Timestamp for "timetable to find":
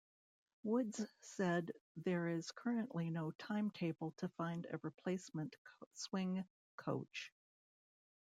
3.37-4.65